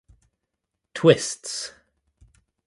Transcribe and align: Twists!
Twists! 0.95 1.73